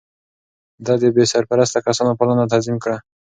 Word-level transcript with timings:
ده 0.85 0.93
د 1.01 1.03
بې 1.15 1.23
سرپرسته 1.33 1.79
کسانو 1.87 2.17
پالنه 2.19 2.45
تنظيم 2.51 2.77
کړه. 2.83 2.97